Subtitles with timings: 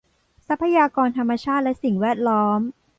[0.47, 2.59] ทรัพยากรธรรมชาติและสิ่งแวดล้อม